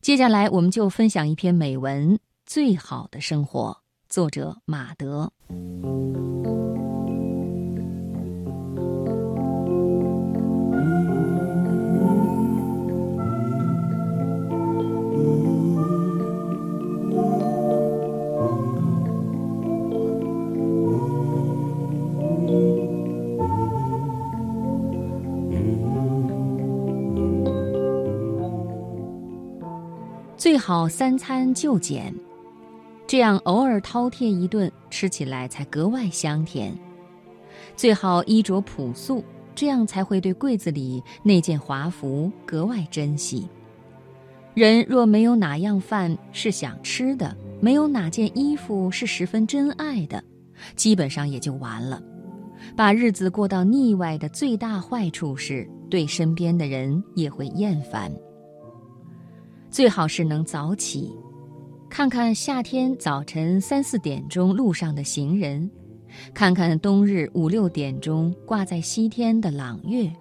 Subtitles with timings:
[0.00, 2.14] 接下来，我们就分享一篇美文
[2.46, 3.70] 《最好的生活》，
[4.08, 5.30] 作者马德。
[30.48, 32.10] 最好三餐就简，
[33.06, 36.74] 这样偶尔饕餮一顿，吃起来才格外香甜。
[37.76, 39.22] 最好衣着朴素，
[39.54, 43.46] 这样才会对柜子里那件华服格外珍惜。
[44.54, 50.24] 人若没有哪样饭是想吃的，没有哪件衣服是十分珍爱的，
[50.74, 52.02] 基本上也就完了。
[52.74, 58.10] 把日子过到腻歪的最大坏处是，对身边的人也会厌烦。
[59.78, 61.08] 最好是能早起，
[61.88, 65.70] 看看夏天早晨三四点钟路上的行人，
[66.34, 70.12] 看看冬日五六点钟挂在西天的朗月。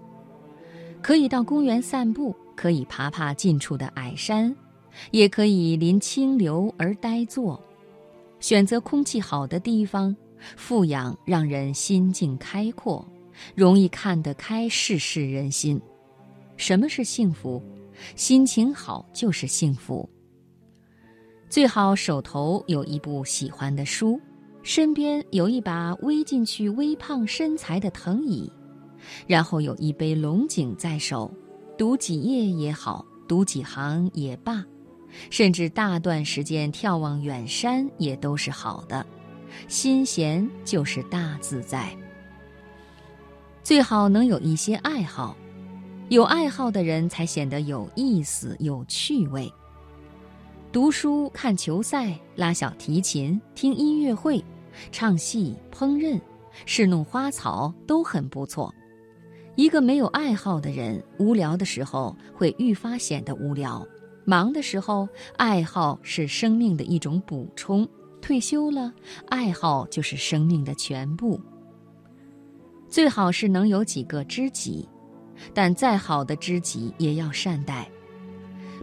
[1.02, 4.56] 可以到公园散步，可以爬爬近处的矮山，
[5.10, 7.60] 也可以临清流而呆坐。
[8.40, 10.16] 选择空气好的地方，
[10.56, 13.04] 富养让人心境开阔，
[13.56, 15.82] 容易看得开世事人心。
[16.58, 17.60] 什么是幸福？
[18.16, 20.08] 心情好就是幸福。
[21.50, 24.20] 最好手头有一部喜欢的书，
[24.64, 28.52] 身边有一把微进去微胖身材的藤椅，
[29.26, 31.32] 然后有一杯龙井在手，
[31.78, 34.66] 读几页也好，读几行也罢，
[35.30, 39.06] 甚至大段时间眺望远山也都是好的。
[39.70, 41.90] 心闲就是大自在。
[43.64, 45.36] 最好能有一些爱好。
[46.10, 49.52] 有爱好的人才显得有意思、有趣味。
[50.72, 54.42] 读书、看球赛、拉小提琴、听音乐会、
[54.90, 56.18] 唱戏、烹饪、
[56.66, 58.74] 侍弄花草都很不错。
[59.58, 63.86] 一个没有爱好的人，无聊的时候会愈发显得无聊；
[64.24, 67.86] 忙的时候，爱好是生命的一种补充；
[68.22, 68.94] 退休了，
[69.28, 71.38] 爱好就是生命的全部。
[72.88, 74.88] 最好是能有几个知己。
[75.54, 77.88] 但再好的知己也要善待，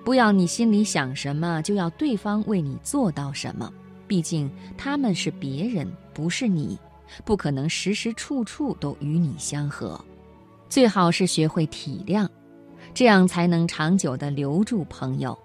[0.04, 3.72] 不要你心里想什么就要对方为你做到什么，
[4.06, 6.78] 毕竟他们是别人，不是你，
[7.24, 9.98] 不可能时时处处都与你相合。
[10.68, 12.28] 最好是学会体谅，
[12.92, 15.38] 这样才能长久地留住朋友。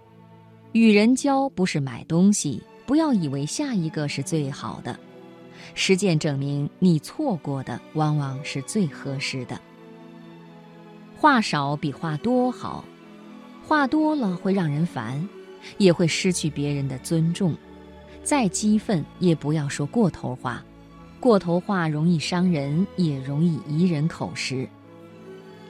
[0.71, 4.99] 与人交不是买东西，不要以为下一个是最好的，
[5.73, 9.59] 实践证明你错过的往往是最合适的。
[11.19, 12.85] 话少比话多好，
[13.68, 15.28] 话多了会让人烦，
[15.78, 17.53] 也会失去别人的尊重。
[18.24, 20.63] 再激愤也不要说过头话，
[21.19, 24.66] 过头话容易伤人，也容易贻人口实。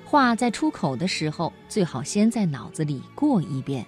[0.06, 3.84] 话在出口的时候，最好先在脑子里过一遍，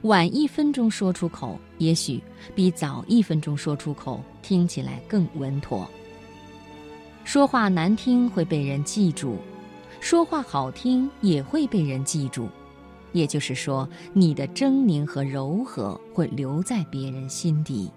[0.00, 2.22] 晚一分钟说出口，也许
[2.54, 5.86] 比早一分钟说出口听起来更稳妥。
[7.22, 9.36] 说话难听会被人记住。
[10.00, 12.48] 说话好听也会被人记住，
[13.12, 17.90] 也就是说，你的狰狞和柔和会留在别人心底。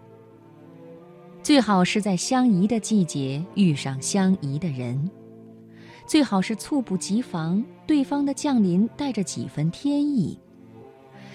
[1.44, 5.10] 最好是在相宜的季节遇上相宜的人，
[6.06, 10.38] 最好是猝不及防，对方的降临带着几分天意。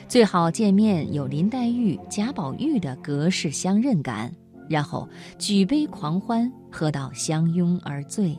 [0.06, 4.30] 最好见面有林黛玉、贾宝玉的隔世相认感，
[4.68, 5.08] 然后
[5.38, 8.38] 举杯狂欢，喝到相拥而醉。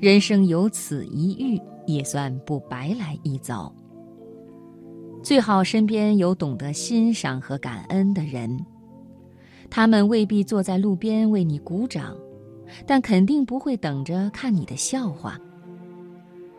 [0.00, 3.72] 人生有此一遇，也算不白来一遭。
[5.22, 8.64] 最好身边有懂得欣赏和感恩的人，
[9.68, 12.16] 他们未必坐在路边为你鼓掌，
[12.86, 15.38] 但肯定不会等着看你的笑话。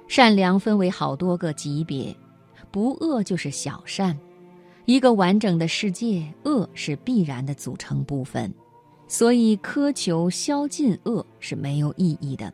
[0.08, 2.16] 善良分为好多个级别，
[2.72, 4.18] 不恶就是小善。
[4.86, 8.54] 一个完整的世界，恶是必然的组成部分，
[9.08, 12.54] 所以苛求消尽恶是没有意义的。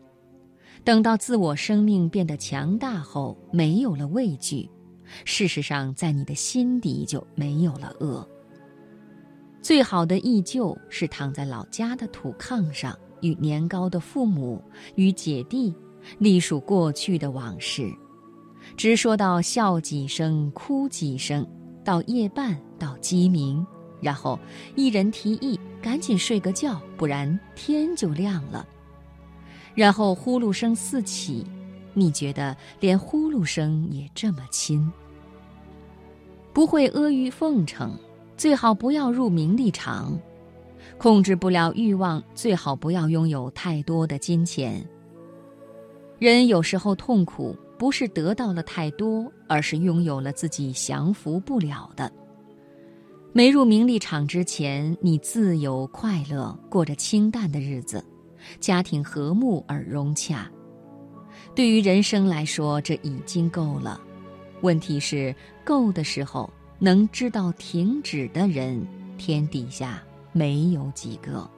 [0.83, 4.69] 等到自我生命变得强大后，没有了畏惧，
[5.23, 8.27] 事实上，在你的心底就没有了恶。
[9.61, 14.61] 最好的忆旧是躺在老家的土炕上，与年高的父母
[14.95, 15.73] 与姐弟，
[16.17, 17.89] 历数过去的往事，
[18.75, 21.47] 直说到笑几声，哭几声，
[21.85, 23.65] 到夜半，到鸡鸣，
[24.01, 24.37] 然后
[24.75, 28.67] 一人提议赶紧睡个觉，不然天就亮了。
[29.75, 31.45] 然后呼噜声四起，
[31.93, 34.91] 你觉得连呼噜声也这么亲？
[36.53, 37.97] 不会阿谀奉承，
[38.37, 40.13] 最好不要入名利场；
[40.99, 44.87] 控制不了欲望，最好不要拥有太多的金钱。
[46.19, 52.11] 人有时候痛苦，不是得到了太多，而是拥有了自己降服不了的。
[53.33, 58.05] 没入名利场之前，你自由快乐，过着清淡的日子，
[58.59, 60.49] 家庭和睦而融洽。
[61.55, 63.99] 对于人生来说，这已经够了。
[64.61, 66.49] 问题是，够的时候
[66.79, 68.85] 能知道停止的人，
[69.17, 70.01] 天底下
[70.31, 71.49] 没有几个。